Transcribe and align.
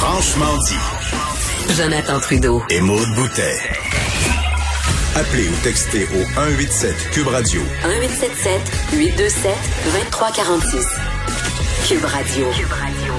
Franchement 0.00 0.56
dit. 0.66 1.74
Jonathan 1.76 2.18
Trudeau. 2.20 2.62
Et 2.70 2.80
Maude 2.80 3.06
Boutet. 3.16 3.58
Appelez 5.14 5.46
ou 5.46 5.52
textez 5.62 6.04
au 6.04 6.24
187 6.36 7.10
Cube 7.12 7.26
Radio. 7.26 7.60
1877 7.84 8.98
827 8.98 9.52
2346. 9.92 10.86
Cube 11.86 12.04
Radio. 12.06 12.46
Cube 12.58 12.72
Radio. 12.72 13.12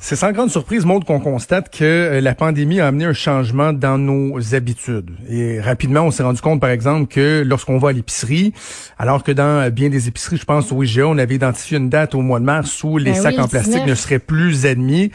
C'est 0.00 0.16
sans 0.16 0.32
grande 0.32 0.50
surprise, 0.50 0.84
Maud, 0.84 1.04
qu'on 1.04 1.20
constate 1.20 1.70
que 1.70 1.84
euh, 1.84 2.20
la 2.20 2.34
pandémie 2.34 2.80
a 2.80 2.88
amené 2.88 3.04
un 3.04 3.12
changement 3.12 3.72
dans 3.72 3.96
nos 3.96 4.56
habitudes. 4.56 5.12
Et 5.28 5.60
rapidement, 5.60 6.00
on 6.00 6.10
s'est 6.10 6.24
rendu 6.24 6.40
compte, 6.40 6.60
par 6.60 6.70
exemple, 6.70 7.06
que 7.06 7.44
lorsqu'on 7.46 7.78
va 7.78 7.90
à 7.90 7.92
l'épicerie, 7.92 8.52
alors 8.98 9.22
que 9.22 9.30
dans 9.30 9.62
euh, 9.62 9.70
bien 9.70 9.90
des 9.90 10.08
épiceries, 10.08 10.38
je 10.38 10.44
pense 10.44 10.72
au 10.72 10.82
IGA, 10.82 11.06
on 11.06 11.18
avait 11.18 11.36
identifié 11.36 11.78
une 11.78 11.88
date 11.88 12.16
au 12.16 12.20
mois 12.20 12.40
de 12.40 12.46
mars 12.46 12.82
où 12.82 12.98
les 12.98 13.12
Ben 13.12 13.22
sacs 13.22 13.34
oui, 13.36 13.42
en 13.42 13.46
plastique 13.46 13.74
19. 13.74 13.88
ne 13.88 13.94
seraient 13.94 14.18
plus 14.18 14.66
admis. 14.66 15.12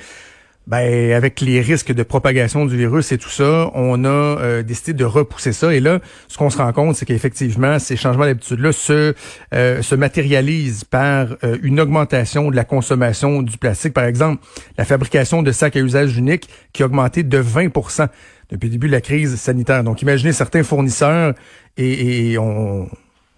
Ben, 0.68 1.12
avec 1.12 1.42
les 1.42 1.62
risques 1.62 1.92
de 1.92 2.02
propagation 2.02 2.66
du 2.66 2.76
virus 2.76 3.12
et 3.12 3.20
tout 3.20 3.30
ça, 3.30 3.70
on 3.76 4.04
a 4.04 4.08
euh, 4.08 4.64
décidé 4.64 4.94
de 4.94 5.06
repousser 5.06 5.54
ça. 5.54 5.72
Et 5.72 5.80
là, 5.80 6.00
ce 6.28 6.40
qu'on 6.40 6.50
se 6.50 6.58
rend 6.58 6.74
compte, 6.74 6.96
c'est 6.96 7.06
qu'effectivement, 7.06 7.78
ces 7.78 7.96
changements 7.96 8.26
d'habitude-là 8.26 8.72
se, 8.72 9.14
euh, 9.54 9.82
se 9.84 9.94
matérialisent 9.94 10.84
par 10.84 11.36
euh, 11.44 11.60
une 11.62 11.80
augmentation 11.80 12.50
de 12.50 12.56
la 12.56 12.64
consommation 12.64 13.44
du 13.44 13.60
plastique. 13.60 13.94
Par 13.94 14.06
exemple, 14.06 14.44
la 14.76 14.86
fabrication 14.86 15.44
de 15.44 15.52
sacs 15.52 15.76
à 15.76 15.82
usage 15.82 16.18
unique 16.18 16.50
qui 16.74 16.82
a 16.82 16.88
augmenté 16.88 17.22
de 17.22 17.42
20% 17.42 18.08
depuis 18.50 18.68
le 18.68 18.72
début 18.72 18.88
de 18.88 18.94
la 18.94 19.02
crise 19.02 19.36
sanitaire. 19.36 19.84
Donc, 19.84 20.02
imaginez 20.02 20.34
certains 20.34 20.64
fournisseurs 20.64 21.36
et, 21.78 22.32
et 22.32 22.38
on 22.40 22.90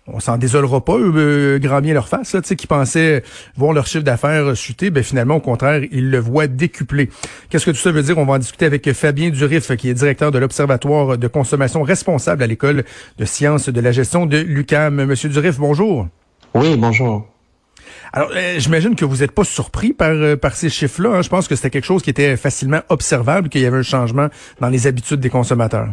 on 0.07 0.19
s'en 0.19 0.37
désolera 0.37 0.83
pas, 0.83 0.97
eux, 0.97 1.11
euh, 1.15 1.59
grand 1.59 1.81
bien 1.81 1.93
leur 1.93 2.07
face, 2.07 2.33
là, 2.33 2.41
tu 2.41 2.47
sais, 2.47 2.55
qui 2.55 2.67
pensaient 2.67 3.23
voir 3.55 3.73
leur 3.73 3.87
chiffre 3.87 4.03
d'affaires 4.03 4.55
chuter, 4.55 4.89
ben 4.89 5.03
finalement, 5.03 5.35
au 5.35 5.39
contraire, 5.41 5.81
ils 5.91 6.09
le 6.09 6.19
voient 6.19 6.47
décupler. 6.47 7.09
Qu'est-ce 7.49 7.65
que 7.65 7.71
tout 7.71 7.77
ça 7.77 7.91
veut 7.91 8.03
dire? 8.03 8.17
On 8.17 8.25
va 8.25 8.33
en 8.33 8.39
discuter 8.39 8.65
avec 8.65 8.91
Fabien 8.93 9.29
Durif, 9.29 9.75
qui 9.75 9.89
est 9.89 9.93
directeur 9.93 10.31
de 10.31 10.39
l'Observatoire 10.39 11.17
de 11.17 11.27
consommation 11.27 11.83
responsable 11.83 12.43
à 12.43 12.47
l'École 12.47 12.83
de 13.17 13.25
sciences 13.25 13.69
de 13.69 13.81
la 13.81 13.91
gestion 13.91 14.25
de 14.25 14.37
l'UCAM. 14.37 15.05
Monsieur 15.05 15.29
Durif, 15.29 15.57
bonjour. 15.57 16.07
Oui, 16.53 16.75
bonjour. 16.77 17.27
Alors, 18.13 18.31
euh, 18.35 18.55
j'imagine 18.57 18.95
que 18.95 19.05
vous 19.05 19.17
n'êtes 19.17 19.33
pas 19.33 19.43
surpris 19.43 19.93
par, 19.93 20.09
euh, 20.11 20.35
par 20.35 20.55
ces 20.55 20.69
chiffres-là. 20.69 21.17
hein. 21.17 21.21
Je 21.21 21.29
pense 21.29 21.47
que 21.47 21.55
c'était 21.55 21.69
quelque 21.69 21.85
chose 21.85 22.01
qui 22.01 22.09
était 22.09 22.37
facilement 22.37 22.81
observable, 22.89 23.49
qu'il 23.49 23.61
y 23.61 23.65
avait 23.65 23.77
un 23.77 23.83
changement 23.83 24.29
dans 24.61 24.69
les 24.69 24.87
habitudes 24.87 25.19
des 25.19 25.29
consommateurs. 25.29 25.89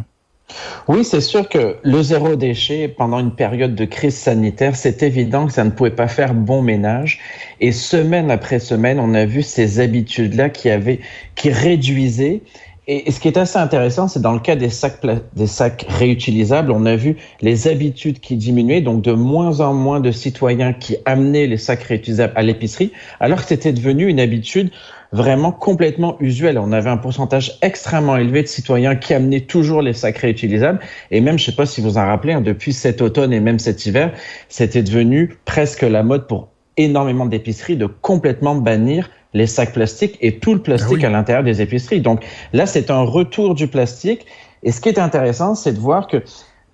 Oui, 0.87 1.03
c'est 1.03 1.21
sûr 1.21 1.49
que 1.49 1.77
le 1.81 2.03
zéro 2.03 2.35
déchet, 2.35 2.87
pendant 2.87 3.19
une 3.19 3.31
période 3.31 3.73
de 3.73 3.85
crise 3.85 4.15
sanitaire, 4.15 4.75
c'est 4.75 5.01
évident 5.01 5.47
que 5.47 5.53
ça 5.53 5.63
ne 5.63 5.71
pouvait 5.71 5.89
pas 5.89 6.07
faire 6.07 6.33
bon 6.33 6.61
ménage. 6.61 7.19
Et 7.59 7.71
semaine 7.71 8.29
après 8.29 8.59
semaine, 8.59 8.99
on 8.99 9.13
a 9.15 9.25
vu 9.25 9.41
ces 9.41 9.79
habitudes-là 9.79 10.49
qui 10.49 10.69
avaient, 10.69 10.99
qui 11.33 11.49
réduisaient. 11.49 12.41
Et, 12.87 13.11
ce 13.11 13.19
qui 13.19 13.27
est 13.27 13.37
assez 13.37 13.57
intéressant, 13.57 14.07
c'est 14.07 14.21
dans 14.21 14.33
le 14.33 14.39
cas 14.39 14.55
des 14.55 14.69
sacs, 14.69 15.01
des 15.35 15.47
sacs 15.47 15.87
réutilisables, 15.89 16.71
on 16.71 16.85
a 16.85 16.95
vu 16.95 17.17
les 17.41 17.67
habitudes 17.67 18.19
qui 18.19 18.35
diminuaient, 18.35 18.81
donc 18.81 19.01
de 19.01 19.11
moins 19.11 19.59
en 19.59 19.73
moins 19.73 19.99
de 19.99 20.11
citoyens 20.11 20.71
qui 20.73 20.97
amenaient 21.05 21.47
les 21.47 21.57
sacs 21.57 21.81
réutilisables 21.81 22.33
à 22.35 22.43
l'épicerie, 22.43 22.91
alors 23.19 23.41
que 23.41 23.47
c'était 23.47 23.73
devenu 23.73 24.07
une 24.07 24.19
habitude 24.19 24.69
vraiment 25.11 25.51
complètement 25.51 26.17
usuelle. 26.19 26.57
On 26.57 26.71
avait 26.71 26.89
un 26.89 26.97
pourcentage 26.97 27.57
extrêmement 27.61 28.17
élevé 28.17 28.41
de 28.43 28.47
citoyens 28.47 28.95
qui 28.95 29.13
amenaient 29.13 29.41
toujours 29.41 29.81
les 29.81 29.93
sacs 29.93 30.17
réutilisables. 30.17 30.79
Et 31.11 31.21
même, 31.21 31.37
je 31.39 31.45
sais 31.45 31.55
pas 31.55 31.65
si 31.65 31.81
vous 31.81 31.97
en 31.97 32.05
rappelez, 32.05 32.33
hein, 32.33 32.41
depuis 32.41 32.73
cet 32.73 33.01
automne 33.01 33.33
et 33.33 33.39
même 33.39 33.59
cet 33.59 33.85
hiver, 33.85 34.11
c'était 34.49 34.83
devenu 34.83 35.37
presque 35.45 35.81
la 35.83 36.03
mode 36.03 36.27
pour 36.27 36.49
énormément 36.77 37.25
d'épiceries 37.25 37.77
de 37.77 37.85
complètement 37.85 38.55
bannir 38.55 39.09
les 39.33 39.47
sacs 39.47 39.73
plastiques 39.73 40.17
et 40.21 40.39
tout 40.39 40.53
le 40.53 40.61
plastique 40.61 40.91
Ah 40.91 40.95
oui. 40.99 41.05
à 41.05 41.09
l'intérieur 41.09 41.43
des 41.43 41.61
épiceries. 41.61 42.01
Donc 42.01 42.25
là, 42.53 42.65
c'est 42.65 42.89
un 42.89 43.01
retour 43.01 43.53
du 43.53 43.67
plastique. 43.67 44.25
Et 44.63 44.71
ce 44.71 44.81
qui 44.81 44.89
est 44.89 44.99
intéressant, 44.99 45.55
c'est 45.55 45.73
de 45.73 45.79
voir 45.79 46.07
que 46.07 46.23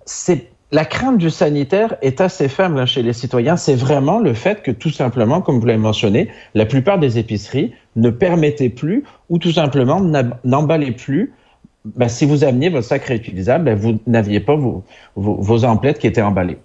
c'est 0.06 0.51
la 0.72 0.86
crainte 0.86 1.18
du 1.18 1.28
sanitaire 1.28 1.96
est 2.00 2.20
assez 2.22 2.48
faible 2.48 2.78
hein, 2.78 2.86
chez 2.86 3.02
les 3.02 3.12
citoyens. 3.12 3.56
C'est 3.56 3.74
vraiment 3.74 4.18
le 4.18 4.32
fait 4.32 4.62
que 4.62 4.70
tout 4.70 4.90
simplement, 4.90 5.42
comme 5.42 5.60
vous 5.60 5.66
l'avez 5.66 5.78
mentionné, 5.78 6.28
la 6.54 6.64
plupart 6.64 6.98
des 6.98 7.18
épiceries 7.18 7.74
ne 7.94 8.08
permettaient 8.08 8.70
plus 8.70 9.04
ou 9.28 9.38
tout 9.38 9.52
simplement 9.52 10.00
n'emballaient 10.44 10.92
plus. 10.92 11.34
Ben, 11.84 12.08
si 12.08 12.24
vous 12.24 12.42
ameniez 12.42 12.70
votre 12.70 12.86
sac 12.86 13.04
réutilisable, 13.04 13.64
ben, 13.66 13.74
vous 13.76 14.00
n'aviez 14.06 14.40
pas 14.40 14.56
vos 15.14 15.64
emplettes 15.64 15.98
qui 15.98 16.06
étaient 16.06 16.22
emballées. 16.22 16.58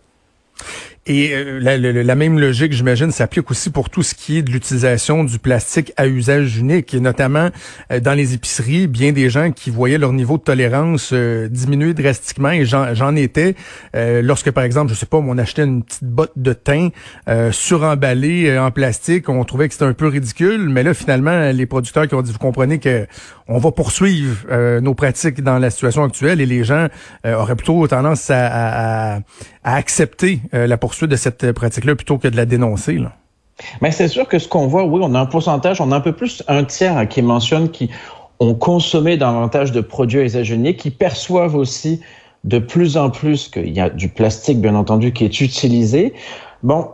Et 1.09 1.33
euh, 1.33 1.59
la, 1.61 1.77
la- 1.77 2.03
la 2.03 2.15
même 2.15 2.37
logique, 2.37 2.73
j'imagine, 2.73 3.11
s'applique 3.11 3.49
aussi 3.49 3.69
pour 3.69 3.89
tout 3.89 4.03
ce 4.03 4.13
qui 4.13 4.39
est 4.39 4.41
de 4.41 4.51
l'utilisation 4.51 5.23
du 5.23 5.39
plastique 5.39 5.93
à 5.95 6.05
usage 6.05 6.57
unique, 6.57 6.93
et 6.93 6.99
notamment 6.99 7.49
euh, 7.93 8.01
dans 8.01 8.13
les 8.13 8.33
épiceries, 8.33 8.87
bien 8.87 9.13
des 9.13 9.29
gens 9.29 9.51
qui 9.53 9.69
voyaient 9.69 9.97
leur 9.97 10.11
niveau 10.11 10.37
de 10.37 10.43
tolérance 10.43 11.11
euh, 11.13 11.47
diminuer 11.47 11.93
drastiquement, 11.93 12.51
et 12.51 12.65
j'en 12.65 13.15
étais 13.15 13.55
euh, 13.95 14.21
lorsque, 14.21 14.51
par 14.51 14.65
exemple, 14.65 14.91
je 14.91 14.97
sais 14.97 15.05
pas, 15.05 15.15
on 15.17 15.37
achetait 15.37 15.63
une 15.63 15.81
petite 15.83 16.03
botte 16.03 16.33
de 16.35 16.51
thym 16.51 16.89
euh, 17.29 17.53
suremballée 17.53 18.59
en 18.59 18.71
plastique, 18.71 19.29
on 19.29 19.43
trouvait 19.45 19.69
que 19.69 19.75
c'était 19.75 19.85
un 19.85 19.93
peu 19.93 20.07
ridicule, 20.07 20.67
mais 20.67 20.83
là, 20.83 20.93
finalement, 20.93 21.51
les 21.51 21.65
producteurs 21.65 22.07
qui 22.09 22.15
ont 22.15 22.21
dit, 22.21 22.33
vous 22.33 22.37
comprenez 22.37 22.79
que 22.79 23.07
on 23.47 23.57
va 23.59 23.71
poursuivre 23.71 24.45
euh, 24.51 24.81
nos 24.81 24.93
pratiques 24.93 25.41
dans 25.41 25.59
la 25.59 25.69
situation 25.69 26.03
actuelle, 26.03 26.41
et 26.41 26.45
les 26.45 26.63
gens 26.63 26.87
euh, 27.25 27.35
auraient 27.35 27.55
plutôt 27.55 27.87
tendance 27.87 28.29
à, 28.29 28.47
à- 28.47 29.15
à- 29.17 29.75
accepter 29.75 30.41
euh, 30.53 30.67
la 30.67 30.77
poursuite 30.77 31.09
de 31.09 31.15
cette 31.15 31.51
pratique-là 31.51 31.95
plutôt 31.95 32.17
que 32.17 32.27
de 32.27 32.35
la 32.35 32.45
dénoncer. 32.45 32.93
Là. 32.93 33.13
Mais 33.81 33.91
c'est 33.91 34.07
sûr 34.07 34.27
que 34.27 34.37
ce 34.39 34.47
qu'on 34.47 34.67
voit, 34.67 34.85
oui, 34.85 35.01
on 35.03 35.15
a 35.15 35.19
un 35.19 35.25
pourcentage, 35.25 35.81
on 35.81 35.91
a 35.91 35.95
un 35.95 36.01
peu 36.01 36.13
plus 36.13 36.43
un 36.47 36.63
tiers 36.63 37.07
qui 37.07 37.21
mentionne 37.21 37.69
qui 37.69 37.89
ont 38.39 38.53
consommé 38.53 39.17
davantage 39.17 39.71
de 39.71 39.81
produits 39.81 40.29
unique, 40.29 40.77
qui 40.77 40.91
perçoivent 40.91 41.55
aussi 41.55 42.01
de 42.43 42.59
plus 42.59 42.95
en 42.97 43.09
plus 43.09 43.47
qu'il 43.49 43.73
y 43.73 43.79
a 43.79 43.89
du 43.89 44.09
plastique, 44.09 44.61
bien 44.61 44.75
entendu, 44.75 45.11
qui 45.11 45.25
est 45.25 45.41
utilisé. 45.41 46.13
Bon, 46.63 46.89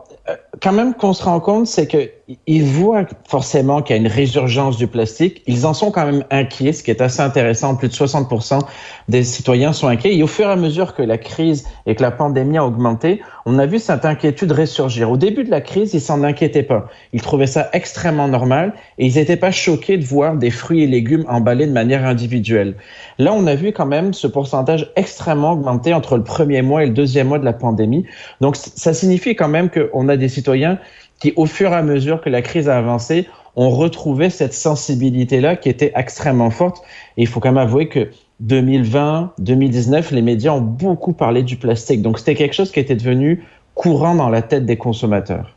quand 0.63 0.71
même 0.71 0.93
qu'on 0.93 1.11
se 1.11 1.23
rend 1.23 1.41
compte, 1.41 1.67
c'est 1.67 1.87
que 1.87 2.09
ils 2.47 2.63
voient 2.63 3.05
forcément 3.27 3.81
qu'il 3.81 3.97
y 3.97 3.99
a 3.99 4.01
une 4.01 4.07
résurgence 4.07 4.77
du 4.77 4.87
plastique. 4.87 5.43
Ils 5.45 5.65
en 5.65 5.73
sont 5.73 5.91
quand 5.91 6.05
même 6.05 6.23
inquiets, 6.31 6.71
ce 6.71 6.81
qui 6.81 6.89
est 6.89 7.01
assez 7.01 7.19
intéressant. 7.19 7.75
Plus 7.75 7.89
de 7.89 7.93
60% 7.93 8.59
des 9.09 9.23
citoyens 9.23 9.73
sont 9.73 9.89
inquiets. 9.89 10.15
Et 10.15 10.23
au 10.23 10.27
fur 10.27 10.47
et 10.47 10.51
à 10.51 10.55
mesure 10.55 10.95
que 10.95 11.01
la 11.01 11.17
crise 11.17 11.67
et 11.85 11.95
que 11.95 12.01
la 12.01 12.11
pandémie 12.11 12.57
a 12.57 12.65
augmenté, 12.65 13.21
on 13.45 13.59
a 13.59 13.65
vu 13.65 13.79
cette 13.79 14.05
inquiétude 14.05 14.51
ressurgir. 14.51 15.11
Au 15.11 15.17
début 15.17 15.43
de 15.43 15.51
la 15.51 15.61
crise, 15.61 15.93
ils 15.93 16.01
s'en 16.01 16.23
inquiétaient 16.23 16.63
pas. 16.63 16.89
Ils 17.11 17.21
trouvaient 17.21 17.47
ça 17.47 17.69
extrêmement 17.73 18.27
normal 18.27 18.73
et 18.97 19.05
ils 19.05 19.15
n'étaient 19.15 19.37
pas 19.37 19.51
choqués 19.51 19.97
de 19.97 20.05
voir 20.05 20.35
des 20.37 20.49
fruits 20.49 20.83
et 20.83 20.87
légumes 20.87 21.25
emballés 21.27 21.67
de 21.67 21.71
manière 21.71 22.05
individuelle. 22.05 22.75
Là, 23.19 23.33
on 23.33 23.45
a 23.45 23.55
vu 23.55 23.73
quand 23.73 23.85
même 23.85 24.13
ce 24.13 24.27
pourcentage 24.27 24.91
extrêmement 24.95 25.53
augmenter 25.53 25.93
entre 25.93 26.17
le 26.17 26.23
premier 26.23 26.61
mois 26.61 26.83
et 26.83 26.87
le 26.87 26.93
deuxième 26.93 27.27
mois 27.27 27.39
de 27.39 27.45
la 27.45 27.53
pandémie. 27.53 28.05
Donc, 28.39 28.55
ça 28.55 28.93
signifie 28.93 29.35
quand 29.35 29.49
même 29.49 29.69
qu'on 29.69 30.07
a 30.07 30.15
des 30.15 30.29
citoyens 30.29 30.79
qui, 31.19 31.33
au 31.35 31.45
fur 31.45 31.71
et 31.71 31.75
à 31.75 31.83
mesure 31.83 32.21
que 32.21 32.29
la 32.29 32.41
crise 32.41 32.69
a 32.69 32.77
avancé, 32.77 33.27
ont 33.55 33.69
retrouvé 33.69 34.29
cette 34.29 34.53
sensibilité-là 34.53 35.55
qui 35.57 35.69
était 35.69 35.91
extrêmement 35.95 36.49
forte. 36.49 36.83
Et 37.17 37.23
il 37.23 37.27
faut 37.27 37.39
quand 37.39 37.49
même 37.49 37.57
avouer 37.57 37.87
que 37.87 38.09
2020, 38.43 39.33
2019, 39.39 40.11
les 40.11 40.21
médias 40.21 40.51
ont 40.51 40.61
beaucoup 40.61 41.13
parlé 41.13 41.43
du 41.43 41.55
plastique. 41.55 42.01
Donc, 42.01 42.19
c'était 42.19 42.35
quelque 42.35 42.53
chose 42.53 42.71
qui 42.71 42.79
était 42.79 42.95
devenu 42.95 43.43
courant 43.73 44.15
dans 44.15 44.29
la 44.29 44.41
tête 44.41 44.65
des 44.65 44.75
consommateurs. 44.75 45.55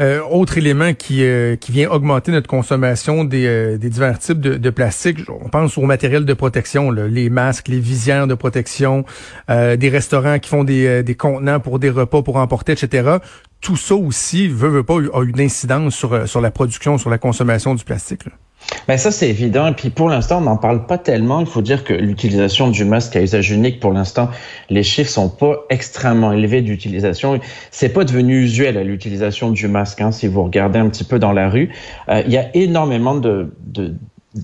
Euh, 0.00 0.20
autre 0.30 0.56
élément 0.56 0.94
qui, 0.94 1.24
euh, 1.24 1.56
qui 1.56 1.72
vient 1.72 1.90
augmenter 1.90 2.30
notre 2.30 2.46
consommation 2.46 3.24
des, 3.24 3.46
euh, 3.46 3.78
des 3.78 3.90
divers 3.90 4.18
types 4.18 4.40
de, 4.40 4.70
plastique, 4.70 5.18
on 5.28 5.48
pense 5.48 5.76
au 5.76 5.82
matériel 5.82 6.24
de 6.24 6.34
protection, 6.34 6.90
les 6.90 7.28
masques, 7.30 7.68
les 7.68 7.80
visières 7.80 8.26
de 8.26 8.34
protection, 8.34 9.04
des 9.48 9.88
restaurants 9.88 10.38
qui 10.38 10.48
font 10.48 10.62
des, 10.62 11.02
des 11.02 11.14
contenants 11.16 11.58
pour 11.58 11.78
des 11.78 11.90
repas 11.90 12.22
pour 12.22 12.36
emporter, 12.36 12.72
etc. 12.72 13.16
Tout 13.60 13.76
ça 13.76 13.94
aussi, 13.94 14.46
veut, 14.46 14.68
veut 14.68 14.84
pas, 14.84 14.94
a 14.94 15.22
une 15.24 15.40
incidence 15.40 15.96
sur, 15.96 16.28
sur 16.28 16.40
la 16.40 16.50
production, 16.50 16.96
sur 16.96 17.10
la 17.10 17.18
consommation 17.18 17.74
du 17.74 17.84
plastique. 17.84 18.22
Ben 18.86 18.96
ça, 18.96 19.10
c'est 19.10 19.28
évident. 19.28 19.66
Et 19.66 19.72
puis 19.72 19.90
pour 19.90 20.08
l'instant, 20.08 20.38
on 20.38 20.42
n'en 20.42 20.56
parle 20.56 20.86
pas 20.86 20.98
tellement. 20.98 21.40
Il 21.40 21.46
faut 21.46 21.62
dire 21.62 21.84
que 21.84 21.92
l'utilisation 21.92 22.68
du 22.68 22.84
masque 22.84 23.16
à 23.16 23.22
usage 23.22 23.50
unique, 23.50 23.80
pour 23.80 23.92
l'instant, 23.92 24.30
les 24.70 24.82
chiffres 24.82 25.10
sont 25.10 25.28
pas 25.28 25.56
extrêmement 25.68 26.32
élevés 26.32 26.62
d'utilisation. 26.62 27.38
C'est 27.70 27.90
pas 27.90 28.04
devenu 28.04 28.42
usuel 28.42 28.78
à 28.78 28.84
l'utilisation 28.84 29.50
du 29.50 29.68
masque. 29.68 30.00
Hein, 30.00 30.10
si 30.10 30.26
vous 30.26 30.42
regardez 30.42 30.78
un 30.78 30.88
petit 30.88 31.04
peu 31.04 31.18
dans 31.18 31.32
la 31.32 31.48
rue, 31.48 31.70
Euh, 32.08 32.22
il 32.26 32.32
y 32.32 32.38
a 32.38 32.54
énormément 32.54 33.14
de, 33.14 33.50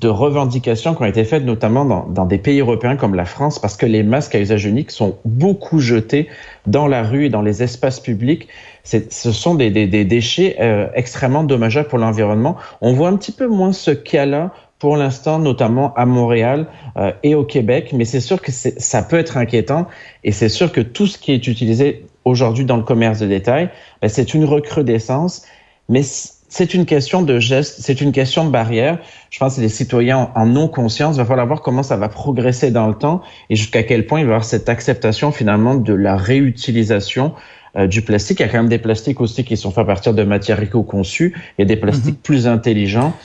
revendications 0.04 0.94
qui 0.94 1.02
ont 1.02 1.06
été 1.06 1.24
faites 1.24 1.44
notamment 1.44 1.84
dans 1.84 2.26
des 2.26 2.38
pays 2.38 2.60
européens 2.60 2.96
comme 2.96 3.14
la 3.14 3.24
France 3.24 3.58
parce 3.58 3.76
que 3.76 3.86
les 3.86 4.02
masques 4.02 4.34
à 4.34 4.40
usage 4.40 4.66
unique 4.66 4.90
sont 4.90 5.18
beaucoup 5.24 5.78
jetés 5.78 6.28
dans 6.66 6.86
la 6.86 7.02
rue 7.02 7.26
et 7.26 7.28
dans 7.30 7.42
les 7.42 7.62
espaces 7.62 8.00
publics. 8.00 8.48
Ce 8.84 9.32
sont 9.32 9.54
des, 9.54 9.70
des, 9.70 9.86
des 9.86 10.04
déchets 10.04 10.56
euh, 10.60 10.88
extrêmement 10.94 11.42
dommageables 11.42 11.88
pour 11.88 11.98
l'environnement. 11.98 12.56
On 12.82 12.92
voit 12.92 13.08
un 13.08 13.16
petit 13.16 13.32
peu 13.32 13.46
moins 13.46 13.72
ce 13.72 13.90
cas-là 13.90 14.52
pour 14.78 14.98
l'instant, 14.98 15.38
notamment 15.38 15.94
à 15.94 16.04
Montréal 16.04 16.66
euh, 16.98 17.12
et 17.22 17.34
au 17.34 17.44
Québec, 17.44 17.94
mais 17.94 18.04
c'est 18.04 18.20
sûr 18.20 18.42
que 18.42 18.52
ça 18.52 19.02
peut 19.02 19.16
être 19.16 19.38
inquiétant 19.38 19.86
et 20.24 20.32
c'est 20.32 20.50
sûr 20.50 20.70
que 20.72 20.82
tout 20.82 21.06
ce 21.06 21.16
qui 21.16 21.32
est 21.32 21.46
utilisé 21.46 22.04
aujourd'hui 22.26 22.66
dans 22.66 22.76
le 22.76 22.82
commerce 22.82 23.20
de 23.20 23.26
détail, 23.26 23.70
ben, 24.02 24.08
c'est 24.08 24.34
une 24.34 24.44
recrudescence, 24.44 25.46
mais 25.88 26.02
c'est 26.02 26.74
une 26.74 26.84
question 26.86 27.22
de 27.22 27.38
geste, 27.38 27.80
c'est 27.80 28.00
une 28.00 28.12
question 28.12 28.44
de 28.44 28.50
barrière. 28.50 28.98
Je 29.30 29.38
pense 29.38 29.56
que 29.56 29.62
les 29.62 29.68
citoyens 29.68 30.30
en 30.34 30.46
non 30.46 30.68
conscience, 30.68 31.16
il 31.16 31.18
va 31.18 31.24
falloir 31.24 31.46
voir 31.46 31.62
comment 31.62 31.82
ça 31.82 31.96
va 31.96 32.08
progresser 32.08 32.70
dans 32.70 32.86
le 32.86 32.94
temps 32.94 33.22
et 33.50 33.56
jusqu'à 33.56 33.82
quel 33.82 34.06
point 34.06 34.20
il 34.20 34.26
va 34.26 34.32
y 34.32 34.34
avoir 34.34 34.44
cette 34.44 34.68
acceptation 34.68 35.32
finalement 35.32 35.74
de 35.74 35.94
la 35.94 36.16
réutilisation 36.16 37.32
euh, 37.76 37.86
du 37.86 38.02
plastique. 38.02 38.40
Il 38.40 38.42
y 38.42 38.46
a 38.46 38.48
quand 38.48 38.58
même 38.58 38.68
des 38.68 38.78
plastiques 38.78 39.20
aussi 39.20 39.44
qui 39.44 39.56
sont 39.56 39.70
faits 39.70 39.82
à 39.82 39.86
partir 39.86 40.14
de 40.14 40.22
matières 40.22 40.62
éco-conçues. 40.62 41.34
Il 41.58 41.62
y 41.62 41.64
a 41.64 41.66
des 41.66 41.76
plastiques 41.76 42.16
mhm. 42.16 42.22
plus 42.22 42.46
intelligents, 42.46 43.16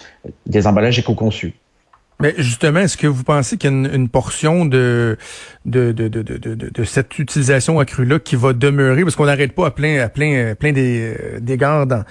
des 0.46 0.68
emballages 0.68 1.00
éco-conçus. 1.00 1.54
Mais 2.22 2.34
justement, 2.38 2.82
est-ce 2.82 2.98
que 2.98 3.08
vous 3.08 3.24
pensez 3.24 3.58
qu'il 3.58 3.72
y 3.72 3.74
a 3.74 3.94
une, 3.96 4.10
portion 4.10 4.66
de 4.66 5.18
de, 5.64 5.94
de, 5.94 6.10
de, 6.10 6.22
de, 6.22 6.54
de 6.54 6.84
cette 6.84 7.18
utilisation 7.18 7.80
accrue-là 7.80 8.20
qui 8.20 8.36
va 8.36 8.52
demeurer? 8.52 9.04
Parce 9.04 9.16
qu'on 9.16 9.26
n'arrête 9.26 9.54
pas 9.54 9.68
à 9.68 9.72
plein, 9.72 10.02
à 10.02 10.10
plein, 10.10 10.54
plein 10.56 10.74
des, 10.74 11.16
des 11.40 11.56
dans, 11.56 12.04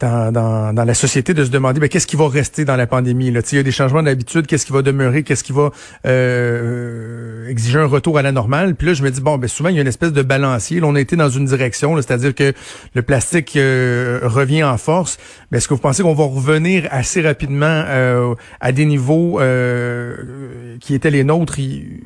dans, 0.00 0.32
dans, 0.32 0.72
dans, 0.74 0.84
la 0.84 0.94
société 0.94 1.34
de 1.34 1.44
se 1.44 1.50
demander 1.50 1.80
ben, 1.80 1.88
qu'est-ce 1.88 2.06
qui 2.06 2.16
va 2.16 2.28
rester 2.28 2.64
dans 2.64 2.76
la 2.76 2.86
pandémie. 2.86 3.30
Là? 3.30 3.40
Il 3.50 3.56
y 3.56 3.58
a 3.58 3.62
des 3.62 3.70
changements 3.70 4.02
d'habitude, 4.02 4.46
qu'est-ce 4.46 4.66
qui 4.66 4.72
va 4.72 4.82
demeurer, 4.82 5.22
qu'est-ce 5.22 5.42
qui 5.42 5.52
va 5.52 5.70
euh, 6.06 7.48
exiger 7.48 7.78
un 7.78 7.86
retour 7.86 8.18
à 8.18 8.22
la 8.22 8.30
normale? 8.30 8.74
Puis 8.74 8.86
là, 8.86 8.94
je 8.94 9.02
me 9.02 9.10
dis, 9.10 9.20
bon, 9.20 9.38
ben, 9.38 9.48
souvent, 9.48 9.70
il 9.70 9.76
y 9.76 9.78
a 9.78 9.82
une 9.82 9.88
espèce 9.88 10.12
de 10.12 10.22
balancier. 10.22 10.80
Là, 10.80 10.86
on 10.86 10.94
a 10.94 11.00
été 11.00 11.16
dans 11.16 11.30
une 11.30 11.46
direction, 11.46 11.96
c'est-à-dire 11.96 12.34
que 12.34 12.52
le 12.94 13.02
plastique 13.02 13.56
euh, 13.56 14.20
revient 14.24 14.62
en 14.62 14.76
force. 14.76 15.18
Est-ce 15.52 15.66
que 15.66 15.74
vous 15.74 15.80
pensez 15.80 16.02
qu'on 16.02 16.14
va 16.14 16.24
revenir 16.24 16.86
assez 16.90 17.22
rapidement 17.22 17.66
euh, 17.86 18.34
à 18.60 18.72
des 18.72 18.84
niveaux 18.84 19.40
euh, 19.40 20.76
qui 20.80 20.94
étaient 20.94 21.10
les 21.10 21.24
nôtres 21.24 21.58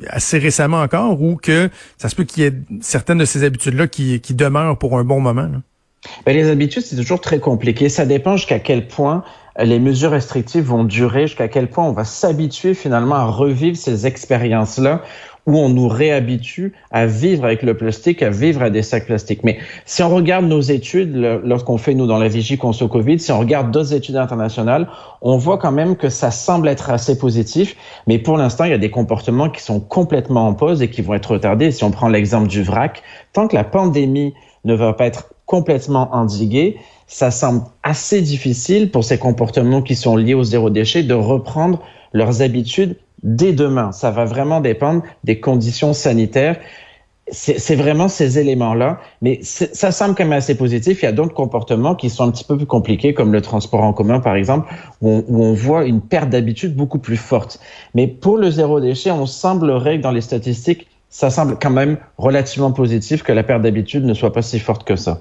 assez 0.09 0.39
récemment 0.39 0.81
encore 0.81 1.21
ou 1.21 1.37
que 1.37 1.69
ça 1.99 2.09
se 2.09 2.15
peut 2.15 2.25
qu'il 2.25 2.45
y 2.45 2.47
ait 2.47 2.55
certaines 2.81 3.19
de 3.19 3.25
ces 3.25 3.43
habitudes-là 3.45 3.89
qui, 3.89 4.21
qui 4.21 4.35
demeurent 4.35 4.79
pour 4.79 4.99
un 4.99 5.05
bon 5.05 5.21
moment? 5.21 5.43
Là? 5.43 5.61
Ben, 6.27 6.35
les 6.35 6.51
habitudes, 6.51 6.83
c'est 6.83 6.97
toujours 6.97 7.21
très 7.21 7.39
compliqué. 7.39 7.89
Ça 7.89 8.07
dépend 8.07 8.37
jusqu'à 8.37 8.59
quel 8.59 8.89
point 8.89 9.23
les 9.59 9.79
mesures 9.79 10.11
restrictives 10.11 10.65
vont 10.65 10.85
durer, 10.85 11.27
jusqu'à 11.27 11.49
quel 11.49 11.69
point 11.69 11.85
on 11.85 11.93
va 11.93 12.05
s'habituer 12.05 12.75
finalement 12.75 13.17
à 13.17 13.25
revivre 13.25 13.77
ces 13.77 14.07
expériences-là 14.07 15.03
où 15.47 15.59
on 15.59 15.69
nous 15.69 15.89
réhabitue 15.89 16.73
à 16.91 17.07
vivre 17.07 17.45
avec 17.45 17.63
le 17.63 17.77
plastique, 17.77 18.23
à 18.23 18.31
vivre 18.31 18.63
à 18.63 18.71
des 18.71 18.83
sacs 18.83 19.07
plastiques. 19.07 19.43
Mais 19.43 19.59
si 19.87 20.03
on 20.03 20.09
regarde 20.09 20.45
nos 20.45 20.61
études, 20.61 21.17
lorsqu'on 21.45 21.79
fait, 21.79 21.95
nous, 21.95 22.07
dans 22.07 22.19
la 22.19 22.29
vigie 22.29 22.59
contre 22.59 22.87
Covid, 22.87 23.19
si 23.19 23.33
on 23.33 23.41
regarde 23.41 23.71
d'autres 23.71 23.93
études 23.93 24.17
internationales, 24.17 24.89
on 25.21 25.37
voit 25.37 25.59
quand 25.59 25.73
même 25.73 25.97
que 25.97 26.09
ça 26.09 26.31
semble 26.31 26.69
être 26.69 26.91
assez 26.91 27.19
positif. 27.19 27.77
Mais 28.07 28.19
pour 28.19 28.37
l'instant, 28.39 28.65
il 28.65 28.71
y 28.71 28.75
a 28.75 28.79
des 28.79 28.91
comportements 28.91 29.51
qui 29.51 29.63
sont 29.63 29.81
complètement 29.81 30.47
en 30.47 30.55
pause 30.55 30.81
et 30.81 30.91
qui 30.91 31.03
vont 31.03 31.15
être 31.15 31.33
retardés. 31.33 31.73
Si 31.73 31.83
on 31.83 31.91
prend 31.91 32.09
l'exemple 32.09 32.47
du 32.47 32.63
vrac, 32.63 33.03
tant 33.33 33.49
que 33.49 33.57
la 33.57 33.65
pandémie 33.65 34.35
ne 34.65 34.75
va 34.75 34.93
pas 34.93 35.07
être 35.07 35.32
complètement 35.47 36.15
endigué, 36.15 36.77
ça 37.07 37.31
semble 37.31 37.63
assez 37.83 38.23
difficile 38.23 38.91
pour 38.91 39.05
ces 39.05 39.19
comportements 39.19 39.83
qui 39.83 39.95
sont 39.95 40.17
liés 40.17 40.35
au 40.35 40.45
zéro 40.45 40.71
déchet 40.71 41.03
de 41.03 41.15
reprendre 41.15 41.81
leurs 42.13 42.43
habitudes 42.43 42.97
dès 43.23 43.53
demain. 43.53 43.93
Ça 43.93 44.11
va 44.11 44.25
vraiment 44.25 44.61
dépendre 44.61 45.03
des 45.25 45.41
conditions 45.41 45.93
sanitaires. 45.93 46.59
C'est 47.31 47.77
vraiment 47.77 48.09
ces 48.09 48.39
éléments-là, 48.39 48.99
mais 49.23 49.41
ça 49.43 49.93
semble 49.93 50.15
quand 50.15 50.25
même 50.25 50.33
assez 50.33 50.57
positif. 50.57 51.03
Il 51.03 51.05
y 51.05 51.09
a 51.09 51.13
d'autres 51.13 51.33
comportements 51.33 51.95
qui 51.95 52.11
sont 52.11 52.25
un 52.25 52.31
petit 52.31 52.45
peu 52.45 52.57
plus 52.57 52.67
compliqués, 52.67 53.15
comme 53.15 53.33
le 53.33 53.41
transport 53.41 53.85
en 53.85 53.93
commun, 53.93 54.21
par 54.21 54.35
exemple, 54.35 54.73
où 55.01 55.25
on, 55.29 55.53
voit 55.53 55.85
une 55.85 56.01
perte 56.01 56.31
d'habitude 56.31 56.75
beaucoup 56.75 56.99
plus 56.99 57.17
forte. 57.17 57.61
Mais 57.95 58.07
pour 58.07 58.39
le 58.39 58.51
zéro 58.51 58.81
déchet, 58.81 59.13
on 59.13 59.27
semblerait 59.27 59.99
que 59.99 60.03
dans 60.03 60.11
les 60.11 60.21
statistiques, 60.21 60.89
ça 61.11 61.31
semble 61.31 61.59
quand 61.61 61.71
même 61.71 61.97
relativement 62.19 62.73
positif 62.73 63.23
que 63.23 63.33
la 63.33 63.45
perte 63.45 63.63
d'habitude 63.63 64.05
ne 64.05 64.15
soit 64.15 64.33
pas 64.33 64.43
si 64.43 64.59
forte 64.59 64.85
que 64.85 64.97
ça. 64.97 65.21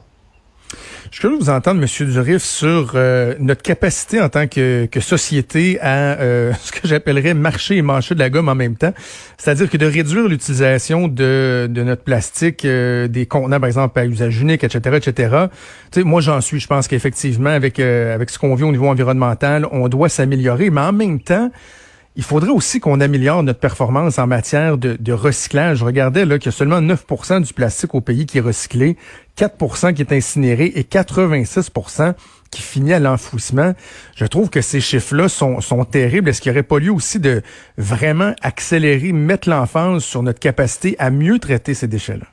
Je 1.12 1.18
suis 1.18 1.28
vous 1.28 1.50
entendre, 1.50 1.84
M. 1.84 2.08
Durif, 2.10 2.42
sur 2.42 2.94
euh, 2.96 3.36
notre 3.38 3.62
capacité 3.62 4.22
en 4.22 4.30
tant 4.30 4.48
que, 4.48 4.88
société 5.02 5.78
à 5.82 6.18
euh, 6.22 6.54
ce 6.62 6.72
que 6.72 6.88
j'appellerais 6.88 7.34
marcher 7.34 7.76
et 7.76 7.82
manger 7.82 8.16
de 8.16 8.20
la 8.20 8.30
gomme 8.30 8.48
en 8.48 8.56
même 8.56 8.78
temps. 8.78 8.94
C'est-à-dire 9.38 9.70
que 9.70 9.76
de 9.76 9.86
réduire 9.86 10.30
l'utilisation 10.30 11.10
de, 11.10 11.68
de 11.70 11.84
notre 11.84 12.04
plastique, 12.04 12.64
euh, 12.64 13.10
des 13.10 13.26
contenants, 13.26 13.60
par 13.60 13.68
exemple, 13.68 14.00
à 14.00 14.06
usage 14.06 14.40
unique, 14.40 14.64
etc., 14.64 15.00
etc. 15.06 15.48
Tu 15.92 16.00
sais, 16.00 16.06
moi, 16.06 16.22
j'en 16.22 16.40
suis. 16.40 16.62
Je 16.62 16.68
pense 16.68 16.88
qu'effectivement, 16.88 17.50
avec, 17.50 17.80
avec 17.80 18.30
ce 18.30 18.40
qu'on 18.40 18.56
vit 18.56 18.64
au 18.64 18.72
niveau 18.72 18.88
environnemental, 18.88 19.68
on 19.74 19.90
doit 19.90 20.08
s'améliorer. 20.08 20.70
Mais 20.70 20.80
en 20.80 20.94
même 20.94 21.20
temps, 21.20 21.52
il 22.16 22.24
faudrait 22.24 22.52
aussi 22.52 22.80
qu'on 22.80 23.00
améliore 23.00 23.42
notre 23.42 23.60
performance 23.60 24.20
en 24.20 24.28
matière 24.28 24.78
de, 24.78 25.14
recyclage. 25.14 25.80
Je 25.80 25.86
regardais 25.86 26.26
là 26.26 26.38
qu'il 26.40 26.52
y 26.52 26.54
a 26.54 26.58
seulement 26.58 26.82
9% 26.82 27.42
du 27.42 27.54
plastique 27.54 27.96
au 27.96 28.02
pays 28.02 28.26
qui 28.26 28.38
est 28.38 28.42
recyclé, 28.42 28.98
4% 29.38 29.94
qui 29.94 30.02
est 30.02 30.12
incinéré 30.12 30.66
et 30.76 30.84
86% 30.84 32.14
qui 32.52 32.62
finit 32.62 32.94
à 32.94 33.00
l'enfouissement. 33.00 33.74
Je 34.16 34.26
trouve 34.26 34.50
que 34.50 34.62
ces 34.62 34.82
chiffres-là 34.82 35.30
sont, 35.30 35.62
sont 35.62 35.86
terribles. 35.86 36.30
Est-ce 36.30 36.42
qu'il 36.42 36.52
n'y 36.52 36.58
aurait 36.58 36.68
pas 36.68 36.80
lieu 36.80 36.92
aussi 36.92 37.20
de 37.20 37.42
vraiment 37.78 38.34
accélérer, 38.42 39.14
mettre 39.14 39.50
l'enfance 39.50 40.04
sur 40.04 40.22
notre 40.22 40.40
capacité 40.40 40.98
à 41.00 41.12
mieux 41.12 41.40
traiter 41.40 41.74
ces 41.74 41.88
déchets-là? 41.88 42.26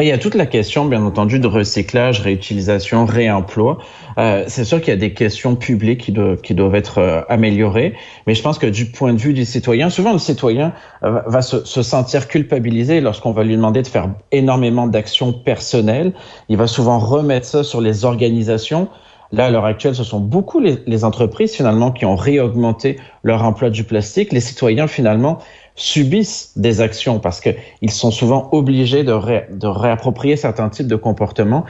Il 0.00 0.06
y 0.06 0.12
a 0.12 0.18
toute 0.18 0.34
la 0.34 0.46
question, 0.46 0.86
bien 0.86 1.02
entendu, 1.02 1.38
de 1.38 1.46
recyclage, 1.46 2.20
réutilisation, 2.20 3.04
réemploi. 3.04 3.78
Euh, 4.18 4.44
c'est 4.46 4.64
sûr 4.64 4.80
qu'il 4.80 4.88
y 4.88 4.96
a 4.96 5.00
des 5.00 5.14
questions 5.14 5.56
publiques 5.56 6.00
qui, 6.00 6.14
qui 6.42 6.54
doivent 6.54 6.74
être 6.74 6.98
euh, 6.98 7.22
améliorées, 7.28 7.94
mais 8.26 8.34
je 8.34 8.42
pense 8.42 8.58
que 8.58 8.66
du 8.66 8.86
point 8.86 9.12
de 9.12 9.18
vue 9.18 9.32
du 9.32 9.44
citoyen, 9.44 9.90
souvent 9.90 10.12
le 10.12 10.18
citoyen 10.18 10.72
euh, 11.02 11.20
va 11.26 11.42
se, 11.42 11.64
se, 11.64 11.82
sentir 11.82 12.28
culpabilisé 12.28 13.00
lorsqu'on 13.00 13.32
va 13.32 13.44
lui 13.44 13.56
demander 13.56 13.82
de 13.82 13.88
faire 13.88 14.08
énormément 14.30 14.86
d'actions 14.86 15.32
personnelles. 15.32 16.12
Il 16.48 16.56
va 16.56 16.66
souvent 16.66 16.98
remettre 16.98 17.46
ça 17.46 17.64
sur 17.64 17.80
les 17.80 18.04
organisations. 18.04 18.88
Là, 19.32 19.46
à 19.46 19.50
l'heure 19.50 19.64
actuelle, 19.64 19.94
ce 19.94 20.04
sont 20.04 20.20
beaucoup 20.20 20.60
les, 20.60 20.78
les 20.86 21.04
entreprises 21.04 21.54
finalement 21.54 21.90
qui 21.90 22.04
ont 22.04 22.16
réaugmenté 22.16 22.98
leur 23.22 23.42
emploi 23.44 23.70
du 23.70 23.84
plastique. 23.84 24.32
Les 24.32 24.40
citoyens 24.40 24.86
finalement 24.86 25.38
subissent 25.74 26.52
des 26.56 26.82
actions 26.82 27.18
parce 27.18 27.40
qu'ils 27.40 27.90
sont 27.90 28.10
souvent 28.10 28.50
obligés 28.52 29.04
de, 29.04 29.14
de 29.50 29.66
réapproprier 29.66 30.36
certains 30.36 30.68
types 30.68 30.86
de 30.86 30.96
comportements. 30.96 31.64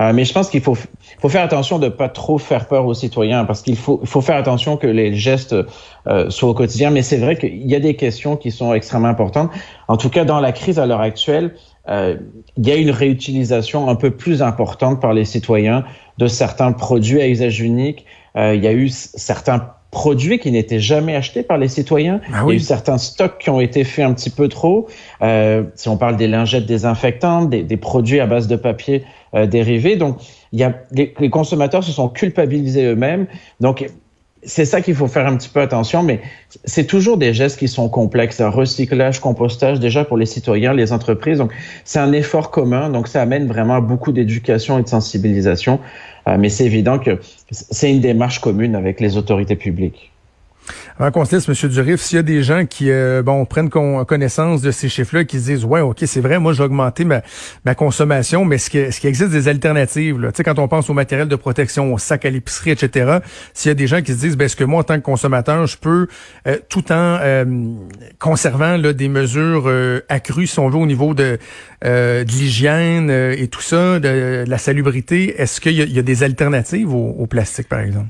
Euh, 0.00 0.12
mais 0.12 0.24
je 0.24 0.32
pense 0.32 0.48
qu'il 0.48 0.60
faut, 0.60 0.76
faut 1.18 1.28
faire 1.28 1.42
attention 1.42 1.80
de 1.80 1.86
ne 1.86 1.90
pas 1.90 2.08
trop 2.08 2.38
faire 2.38 2.68
peur 2.68 2.86
aux 2.86 2.94
citoyens 2.94 3.44
parce 3.44 3.62
qu'il 3.62 3.76
faut, 3.76 4.00
faut 4.04 4.20
faire 4.20 4.36
attention 4.36 4.76
que 4.76 4.86
les 4.86 5.14
gestes 5.14 5.56
euh, 6.06 6.30
soient 6.30 6.50
au 6.50 6.54
quotidien. 6.54 6.90
Mais 6.90 7.02
c'est 7.02 7.16
vrai 7.16 7.36
qu'il 7.36 7.66
y 7.66 7.74
a 7.74 7.80
des 7.80 7.96
questions 7.96 8.36
qui 8.36 8.52
sont 8.52 8.72
extrêmement 8.74 9.08
importantes. 9.08 9.50
En 9.88 9.96
tout 9.96 10.10
cas, 10.10 10.24
dans 10.24 10.38
la 10.38 10.52
crise 10.52 10.78
à 10.78 10.86
l'heure 10.86 11.00
actuelle, 11.00 11.54
il 11.88 12.66
y 12.66 12.70
a 12.70 12.76
une 12.76 12.90
réutilisation 12.90 13.88
un 13.88 13.94
peu 13.94 14.10
plus 14.10 14.42
importante 14.42 15.00
par 15.00 15.14
les 15.14 15.24
citoyens 15.24 15.84
de 16.18 16.26
certains 16.26 16.72
produits 16.72 17.20
à 17.20 17.28
usage 17.28 17.60
unique. 17.60 18.04
Euh, 18.36 18.54
il 18.54 18.62
y 18.62 18.66
a 18.66 18.72
eu 18.72 18.88
certains 18.88 19.70
produits 19.90 20.38
qui 20.38 20.50
n'étaient 20.50 20.80
jamais 20.80 21.16
achetés 21.16 21.42
par 21.42 21.56
les 21.56 21.68
citoyens. 21.68 22.20
Ah 22.32 22.42
il 22.44 22.48
y 22.48 22.52
a 22.52 22.54
eu 22.56 22.60
certains 22.60 22.98
stocks 22.98 23.38
qui 23.38 23.48
ont 23.48 23.60
été 23.60 23.84
faits 23.84 24.04
un 24.04 24.12
petit 24.12 24.30
peu 24.30 24.48
trop. 24.48 24.88
Euh, 25.22 25.64
si 25.74 25.88
on 25.88 25.96
parle 25.96 26.16
des 26.16 26.28
lingettes 26.28 26.66
désinfectantes, 26.66 27.48
des, 27.48 27.62
des 27.62 27.76
produits 27.78 28.20
à 28.20 28.26
base 28.26 28.48
de 28.48 28.56
papier 28.56 29.04
euh, 29.34 29.46
dérivés. 29.46 29.96
Donc, 29.96 30.18
il 30.52 30.60
y 30.60 30.64
a, 30.64 30.74
les, 30.92 31.14
les, 31.18 31.30
consommateurs 31.30 31.84
se 31.84 31.92
sont 31.92 32.08
culpabilisés 32.08 32.84
eux-mêmes. 32.84 33.26
Donc, 33.60 33.86
c'est 34.42 34.64
ça 34.64 34.80
qu'il 34.80 34.94
faut 34.94 35.08
faire 35.08 35.26
un 35.26 35.36
petit 35.36 35.48
peu 35.48 35.60
attention, 35.60 36.02
mais 36.02 36.20
c'est 36.64 36.86
toujours 36.86 37.16
des 37.16 37.34
gestes 37.34 37.58
qui 37.58 37.68
sont 37.68 37.88
complexes. 37.88 38.40
Recyclage, 38.40 39.20
compostage, 39.20 39.80
déjà 39.80 40.04
pour 40.04 40.16
les 40.16 40.26
citoyens, 40.26 40.72
les 40.72 40.92
entreprises. 40.92 41.38
Donc, 41.38 41.52
c'est 41.84 41.98
un 41.98 42.12
effort 42.12 42.50
commun. 42.50 42.90
Donc, 42.90 43.08
ça 43.08 43.20
amène 43.22 43.46
vraiment 43.46 43.80
beaucoup 43.80 44.12
d'éducation 44.12 44.78
et 44.78 44.82
de 44.82 44.88
sensibilisation. 44.88 45.80
Euh, 46.28 46.36
mais 46.38 46.48
c'est 46.48 46.64
évident 46.66 46.98
que 46.98 47.18
c'est 47.50 47.90
une 47.90 48.00
démarche 48.00 48.40
commune 48.40 48.74
avec 48.74 49.00
les 49.00 49.16
autorités 49.16 49.56
publiques. 49.56 50.12
Avant 50.98 51.10
qu'on 51.10 51.24
se 51.24 51.36
laisse, 51.36 51.48
M. 51.48 51.70
Durif, 51.70 52.00
s'il 52.00 52.16
y 52.16 52.18
a 52.18 52.22
des 52.22 52.42
gens 52.42 52.66
qui 52.66 52.90
euh, 52.90 53.22
bon 53.22 53.44
prennent 53.44 53.70
connaissance 53.70 54.62
de 54.62 54.70
ces 54.70 54.88
chiffres-là, 54.88 55.24
qui 55.24 55.38
se 55.38 55.44
disent 55.44 55.64
Ouais, 55.64 55.80
OK, 55.80 55.98
c'est 56.04 56.20
vrai, 56.20 56.38
moi 56.38 56.52
j'ai 56.52 56.62
augmenté 56.62 57.04
ma, 57.04 57.22
ma 57.64 57.74
consommation, 57.74 58.44
mais 58.44 58.56
est-ce 58.56 58.70
qu'il 58.70 58.92
ce 58.92 59.06
existe 59.06 59.30
des 59.30 59.48
alternatives? 59.48 60.18
Là? 60.20 60.32
Tu 60.32 60.38
sais, 60.38 60.44
quand 60.44 60.58
on 60.58 60.68
pense 60.68 60.90
au 60.90 60.94
matériel 60.94 61.28
de 61.28 61.36
protection, 61.36 61.94
au 61.94 61.98
sac 61.98 62.24
à 62.24 62.30
l'épicerie, 62.30 62.70
etc., 62.70 63.18
s'il 63.54 63.68
y 63.68 63.72
a 63.72 63.74
des 63.74 63.86
gens 63.86 64.02
qui 64.02 64.12
se 64.12 64.18
disent 64.18 64.36
ben, 64.36 64.46
est-ce 64.46 64.56
que 64.56 64.64
moi, 64.64 64.80
en 64.80 64.84
tant 64.84 64.96
que 64.96 65.04
consommateur, 65.04 65.66
je 65.66 65.76
peux, 65.76 66.08
euh, 66.46 66.58
tout 66.68 66.90
en 66.90 67.18
euh, 67.20 67.44
conservant 68.18 68.76
là, 68.76 68.92
des 68.92 69.08
mesures 69.08 69.70
accrues, 70.08 70.46
si 70.46 70.58
on 70.58 70.68
veut, 70.68 70.78
au 70.78 70.86
niveau 70.86 71.14
de, 71.14 71.38
de 71.82 72.24
l'hygiène 72.24 73.10
et 73.10 73.48
tout 73.48 73.62
ça, 73.62 74.00
de, 74.00 74.44
la 74.46 74.58
salubrité, 74.58 75.40
est-ce 75.40 75.60
qu'il 75.60 75.72
y, 75.72 75.98
a 75.98 76.02
des 76.02 76.22
alternatives 76.22 76.92
au, 76.92 77.14
au 77.18 77.26
plastique, 77.26 77.68
par 77.68 77.80
exemple? 77.80 78.08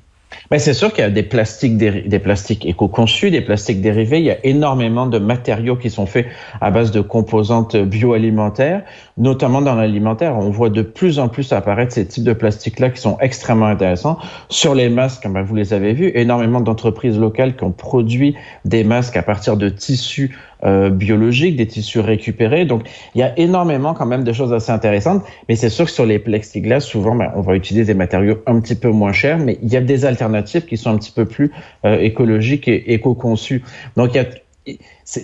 Mais 0.50 0.58
c'est 0.58 0.72
sûr 0.72 0.92
qu'il 0.92 1.02
y 1.02 1.06
a 1.06 1.10
des 1.10 1.22
plastiques, 1.22 1.76
des 1.76 2.18
plastiques 2.18 2.66
éco-conçus, 2.66 3.30
des 3.30 3.40
plastiques 3.40 3.80
dérivés. 3.80 4.18
Il 4.18 4.24
y 4.24 4.30
a 4.30 4.44
énormément 4.44 5.06
de 5.06 5.18
matériaux 5.18 5.76
qui 5.76 5.90
sont 5.90 6.06
faits 6.06 6.26
à 6.60 6.70
base 6.70 6.90
de 6.90 7.00
composantes 7.00 7.76
bioalimentaires, 7.76 8.82
notamment 9.16 9.60
dans 9.60 9.74
l'alimentaire. 9.74 10.36
On 10.36 10.50
voit 10.50 10.70
de 10.70 10.82
plus 10.82 11.18
en 11.18 11.28
plus 11.28 11.52
apparaître 11.52 11.92
ces 11.92 12.06
types 12.06 12.24
de 12.24 12.32
plastiques-là 12.32 12.90
qui 12.90 13.00
sont 13.00 13.18
extrêmement 13.20 13.66
intéressants. 13.66 14.18
Sur 14.48 14.74
les 14.74 14.88
masques, 14.88 15.26
ben, 15.28 15.42
vous 15.42 15.54
les 15.54 15.72
avez 15.74 15.92
vus, 15.92 16.12
énormément 16.14 16.60
d'entreprises 16.60 17.18
locales 17.18 17.56
qui 17.56 17.64
ont 17.64 17.72
produit 17.72 18.36
des 18.64 18.84
masques 18.84 19.16
à 19.16 19.22
partir 19.22 19.56
de 19.56 19.68
tissus 19.68 20.36
euh, 20.64 20.90
biologiques, 20.90 21.56
des 21.56 21.66
tissus 21.66 22.00
récupérés. 22.00 22.64
Donc, 22.64 22.82
il 23.14 23.20
y 23.20 23.22
a 23.22 23.38
énormément 23.38 23.94
quand 23.94 24.06
même 24.06 24.24
de 24.24 24.32
choses 24.32 24.52
assez 24.52 24.72
intéressantes. 24.72 25.24
Mais 25.48 25.56
c'est 25.56 25.68
sûr 25.68 25.84
que 25.84 25.90
sur 25.90 26.06
les 26.06 26.18
plexiglas, 26.18 26.80
souvent, 26.80 27.14
ben, 27.14 27.32
on 27.36 27.40
va 27.40 27.54
utiliser 27.54 27.84
des 27.84 27.94
matériaux 27.94 28.38
un 28.46 28.60
petit 28.60 28.74
peu 28.74 28.90
moins 28.90 29.12
chers, 29.12 29.38
mais 29.38 29.58
il 29.62 29.72
y 29.72 29.76
a 29.76 29.80
des 29.80 30.04
alternatives 30.04 30.64
qui 30.66 30.76
sont 30.76 30.90
un 30.90 30.98
petit 30.98 31.12
peu 31.12 31.24
plus 31.24 31.52
euh, 31.84 31.98
écologiques 31.98 32.68
et 32.68 32.92
éco-conçues. 32.94 33.62
Donc, 33.96 34.14
il 34.14 34.16
y 34.16 34.20
a 34.20 34.26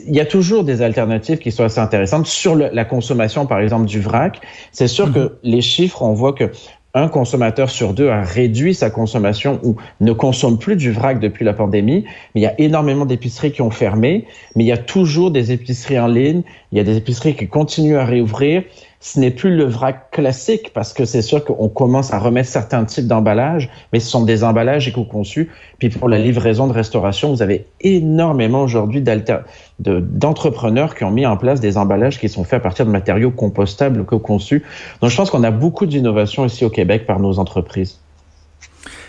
il 0.06 0.14
y 0.14 0.20
a 0.20 0.24
toujours 0.24 0.64
des 0.64 0.80
alternatives 0.80 1.36
qui 1.36 1.52
sont 1.52 1.64
assez 1.64 1.78
intéressantes 1.78 2.26
sur 2.26 2.56
la 2.56 2.84
consommation, 2.86 3.44
par 3.44 3.60
exemple, 3.60 3.84
du 3.84 4.00
vrac. 4.00 4.40
C'est 4.72 4.88
sûr 4.88 5.12
que 5.12 5.18
mhm. 5.18 5.30
les 5.42 5.60
chiffres, 5.60 6.00
on 6.02 6.14
voit 6.14 6.32
que 6.32 6.50
un 6.94 7.08
consommateur 7.08 7.70
sur 7.70 7.92
deux 7.92 8.08
a 8.08 8.22
réduit 8.22 8.74
sa 8.74 8.88
consommation 8.88 9.58
ou 9.64 9.76
ne 10.00 10.12
consomme 10.12 10.58
plus 10.58 10.76
du 10.76 10.92
vrac 10.92 11.18
depuis 11.18 11.44
la 11.44 11.52
pandémie. 11.52 12.04
Mais 12.34 12.40
il 12.40 12.44
y 12.44 12.46
a 12.46 12.58
énormément 12.60 13.04
d'épiceries 13.04 13.52
qui 13.52 13.62
ont 13.62 13.70
fermé, 13.70 14.26
mais 14.54 14.64
il 14.64 14.66
y 14.66 14.72
a 14.72 14.78
toujours 14.78 15.32
des 15.32 15.52
épiceries 15.52 15.98
en 15.98 16.06
ligne, 16.06 16.42
il 16.70 16.78
y 16.78 16.80
a 16.80 16.84
des 16.84 16.96
épiceries 16.96 17.34
qui 17.34 17.48
continuent 17.48 17.98
à 17.98 18.04
réouvrir 18.04 18.62
ce 19.04 19.20
n'est 19.20 19.30
plus 19.30 19.54
le 19.54 19.64
vrac 19.64 20.10
classique 20.12 20.70
parce 20.72 20.94
que 20.94 21.04
c'est 21.04 21.20
sûr 21.20 21.44
qu'on 21.44 21.68
commence 21.68 22.14
à 22.14 22.18
remettre 22.18 22.48
certains 22.48 22.86
types 22.86 23.06
d'emballages, 23.06 23.68
mais 23.92 24.00
ce 24.00 24.08
sont 24.08 24.24
des 24.24 24.44
emballages 24.44 24.88
éco-conçus. 24.88 25.50
Puis 25.78 25.90
pour 25.90 26.08
la 26.08 26.18
livraison 26.18 26.66
de 26.66 26.72
restauration, 26.72 27.30
vous 27.30 27.42
avez 27.42 27.66
énormément 27.82 28.62
aujourd'hui 28.62 29.04
d'entrepreneurs 29.78 30.94
qui 30.94 31.04
ont 31.04 31.10
mis 31.10 31.26
en 31.26 31.36
place 31.36 31.60
des 31.60 31.76
emballages 31.76 32.18
qui 32.18 32.30
sont 32.30 32.44
faits 32.44 32.54
à 32.54 32.60
partir 32.60 32.86
de 32.86 32.90
matériaux 32.90 33.30
compostables 33.30 34.00
éco-conçus. 34.00 34.62
Donc 35.02 35.10
je 35.10 35.16
pense 35.18 35.30
qu'on 35.30 35.44
a 35.44 35.50
beaucoup 35.50 35.84
d'innovations 35.84 36.46
ici 36.46 36.64
au 36.64 36.70
Québec 36.70 37.04
par 37.06 37.20
nos 37.20 37.38
entreprises. 37.38 38.00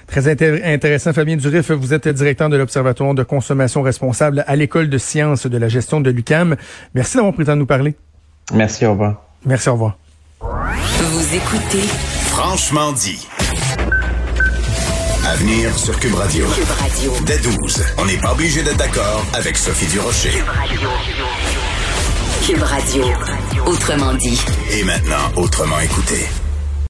Très 0.07 0.27
intéressant. 0.27 1.13
Fabien 1.13 1.37
Durif, 1.37 1.71
vous 1.71 1.93
êtes 1.93 2.09
directeur 2.09 2.49
de 2.49 2.57
l'Observatoire 2.57 3.13
de 3.13 3.23
consommation 3.23 3.81
responsable 3.81 4.43
à 4.45 4.57
l'École 4.57 4.89
de 4.89 4.97
sciences 4.97 5.47
de 5.47 5.57
la 5.57 5.69
gestion 5.69 6.01
de 6.01 6.09
l'UCAM. 6.09 6.57
Merci 6.93 7.15
d'avoir 7.15 7.33
pris 7.33 7.43
le 7.43 7.45
temps 7.45 7.53
de 7.53 7.59
nous 7.59 7.65
parler. 7.65 7.95
Merci, 8.53 8.85
au 8.85 8.91
revoir. 8.91 9.24
Merci, 9.45 9.69
au 9.69 9.73
revoir. 9.73 9.97
Vous 10.41 11.35
écoutez 11.35 11.81
Franchement 12.27 12.91
dit. 12.93 13.27
À 15.25 15.35
venir 15.37 15.75
sur 15.77 15.99
Cube 15.99 16.15
Radio. 16.15 16.45
Cube 16.47 16.69
Radio. 16.79 17.13
Dès 17.25 17.37
12, 17.39 17.83
on 17.97 18.05
n'est 18.05 18.17
pas 18.17 18.33
obligé 18.33 18.61
d'être 18.63 18.77
d'accord 18.77 19.23
avec 19.33 19.57
Sophie 19.57 19.87
Durocher. 19.87 20.31
Cube 20.31 20.47
Radio. 20.47 20.89
Cube 22.45 22.61
Radio. 22.61 23.03
Autrement 23.65 24.13
dit. 24.13 24.39
Et 24.71 24.83
maintenant, 24.83 25.31
autrement 25.35 25.79
écouté. 25.79 26.27